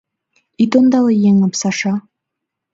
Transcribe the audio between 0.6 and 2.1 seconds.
Ит ондале еҥым, Саша.